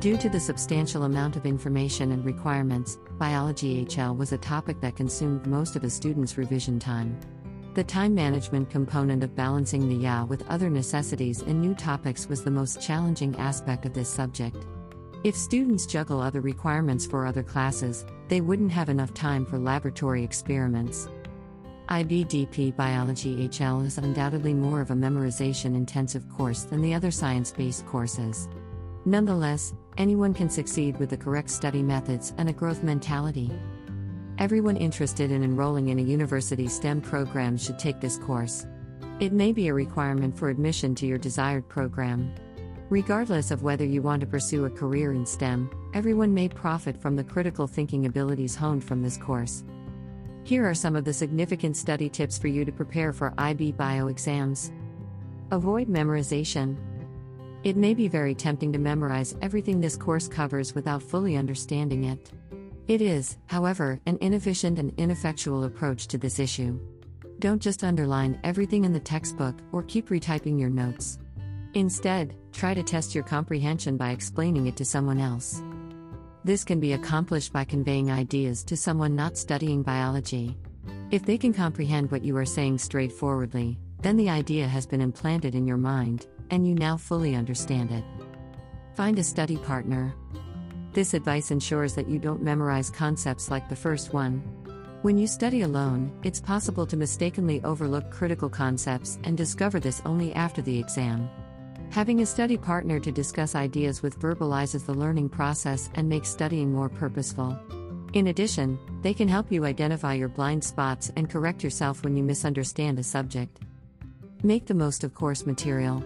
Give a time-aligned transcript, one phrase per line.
[0.00, 4.96] Due to the substantial amount of information and requirements, Biology HL was a topic that
[4.96, 7.20] consumed most of a student's revision time.
[7.74, 12.42] The time management component of balancing the IA with other necessities and new topics was
[12.42, 14.56] the most challenging aspect of this subject.
[15.22, 20.24] If students juggle other requirements for other classes, they wouldn't have enough time for laboratory
[20.24, 21.10] experiments.
[21.90, 27.52] IBDP Biology HL is undoubtedly more of a memorization intensive course than the other science
[27.52, 28.48] based courses.
[29.06, 33.50] Nonetheless, anyone can succeed with the correct study methods and a growth mentality.
[34.38, 38.66] Everyone interested in enrolling in a university STEM program should take this course.
[39.18, 42.34] It may be a requirement for admission to your desired program.
[42.90, 47.16] Regardless of whether you want to pursue a career in STEM, everyone may profit from
[47.16, 49.64] the critical thinking abilities honed from this course.
[50.44, 54.08] Here are some of the significant study tips for you to prepare for IB bio
[54.08, 54.72] exams.
[55.50, 56.76] Avoid memorization.
[57.62, 62.32] It may be very tempting to memorize everything this course covers without fully understanding it.
[62.88, 66.80] It is, however, an inefficient and ineffectual approach to this issue.
[67.38, 71.18] Don't just underline everything in the textbook or keep retyping your notes.
[71.74, 75.62] Instead, try to test your comprehension by explaining it to someone else.
[76.42, 80.56] This can be accomplished by conveying ideas to someone not studying biology.
[81.10, 85.54] If they can comprehend what you are saying straightforwardly, then the idea has been implanted
[85.54, 88.04] in your mind, and you now fully understand it.
[88.94, 90.14] Find a study partner.
[90.92, 94.42] This advice ensures that you don't memorize concepts like the first one.
[95.02, 100.34] When you study alone, it's possible to mistakenly overlook critical concepts and discover this only
[100.34, 101.30] after the exam.
[101.90, 106.72] Having a study partner to discuss ideas with verbalizes the learning process and makes studying
[106.72, 107.58] more purposeful.
[108.12, 112.22] In addition, they can help you identify your blind spots and correct yourself when you
[112.22, 113.60] misunderstand a subject.
[114.42, 116.02] Make the most of course material.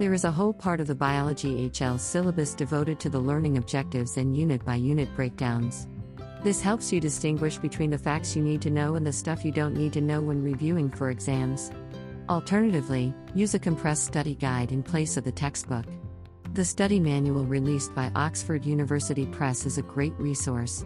[0.00, 4.16] There is a whole part of the Biology HL syllabus devoted to the learning objectives
[4.16, 5.86] and unit by unit breakdowns.
[6.42, 9.52] This helps you distinguish between the facts you need to know and the stuff you
[9.52, 11.70] don't need to know when reviewing for exams.
[12.30, 15.84] Alternatively, use a compressed study guide in place of the textbook.
[16.54, 20.82] The study manual released by Oxford University Press is a great resource.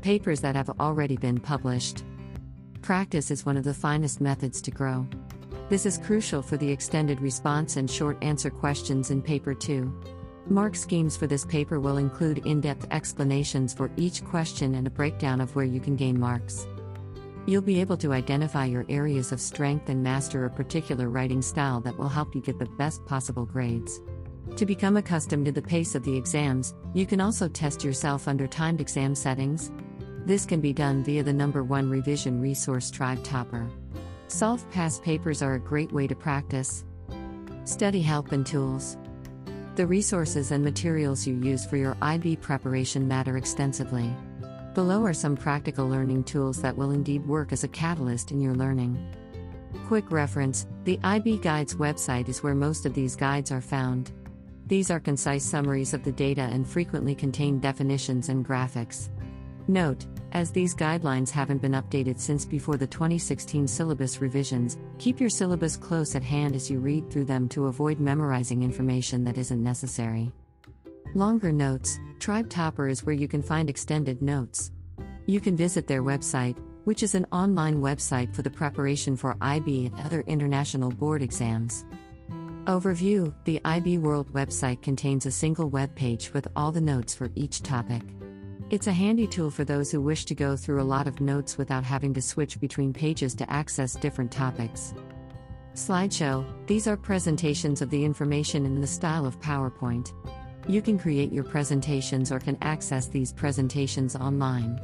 [0.00, 2.04] Papers that have already been published.
[2.80, 5.06] Practice is one of the finest methods to grow.
[5.70, 10.00] This is crucial for the extended response and short answer questions in Paper 2.
[10.48, 14.90] Mark schemes for this paper will include in depth explanations for each question and a
[14.90, 16.66] breakdown of where you can gain marks.
[17.46, 21.80] You'll be able to identify your areas of strength and master a particular writing style
[21.82, 24.00] that will help you get the best possible grades.
[24.56, 28.48] To become accustomed to the pace of the exams, you can also test yourself under
[28.48, 29.70] timed exam settings.
[30.26, 33.70] This can be done via the number one revision resource Tribe Topper.
[34.30, 36.84] Solve past papers are a great way to practice.
[37.64, 38.96] Study help and tools.
[39.74, 44.08] The resources and materials you use for your IB preparation matter extensively.
[44.72, 48.54] Below are some practical learning tools that will indeed work as a catalyst in your
[48.54, 49.04] learning.
[49.88, 54.12] Quick reference The IB Guides website is where most of these guides are found.
[54.66, 59.08] These are concise summaries of the data and frequently contain definitions and graphics.
[59.66, 65.30] Note, as these guidelines haven't been updated since before the 2016 syllabus revisions, keep your
[65.30, 69.62] syllabus close at hand as you read through them to avoid memorizing information that isn't
[69.62, 70.32] necessary.
[71.14, 74.70] Longer notes Tribe Topper is where you can find extended notes.
[75.26, 79.86] You can visit their website, which is an online website for the preparation for IB
[79.86, 81.84] and other international board exams.
[82.64, 87.30] Overview The IB World website contains a single web page with all the notes for
[87.34, 88.02] each topic.
[88.70, 91.58] It's a handy tool for those who wish to go through a lot of notes
[91.58, 94.94] without having to switch between pages to access different topics.
[95.74, 100.12] Slideshow These are presentations of the information in the style of PowerPoint.
[100.68, 104.80] You can create your presentations or can access these presentations online.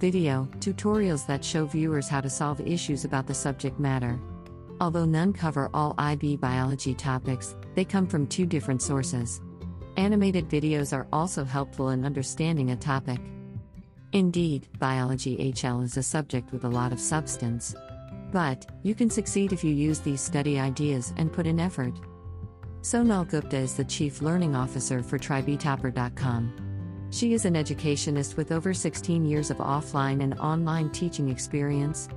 [0.00, 4.18] Video tutorials that show viewers how to solve issues about the subject matter.
[4.80, 9.40] Although none cover all IB biology topics, they come from two different sources.
[9.96, 13.18] Animated videos are also helpful in understanding a topic.
[14.12, 17.74] Indeed, Biology HL is a subject with a lot of substance.
[18.30, 21.94] But, you can succeed if you use these study ideas and put in effort.
[22.82, 27.08] Sonal Gupta is the Chief Learning Officer for TribeTopper.com.
[27.10, 32.08] She is an educationist with over 16 years of offline and online teaching experience.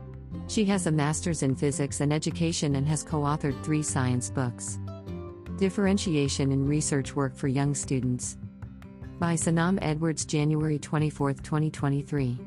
[0.47, 4.79] She has a master's in physics and education and has co authored three science books.
[5.59, 8.37] Differentiation in Research Work for Young Students.
[9.19, 12.37] By Sanam Edwards, January 24, 2023.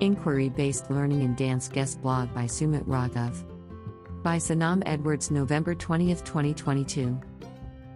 [0.00, 3.42] Inquiry Based Learning in Dance Guest Blog by Sumit Raghav.
[4.22, 7.18] By Sanam Edwards, November 20, 2022.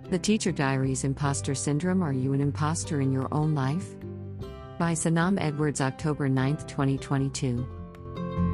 [0.09, 3.95] The Teacher Diaries Imposter Syndrome Are You an Imposter in Your Own Life?
[4.79, 8.50] By Sanam Edwards, October 9, 2022.